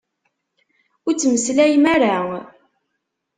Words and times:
Ur 1.07 1.13
ttmeslayem 1.13 1.85
ara! 1.93 2.17